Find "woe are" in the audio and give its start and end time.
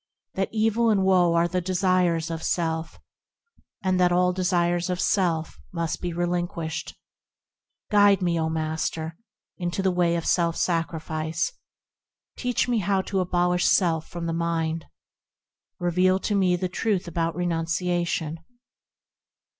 1.03-1.43